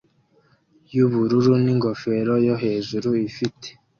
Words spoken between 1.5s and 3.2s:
n'ingofero yo hejuru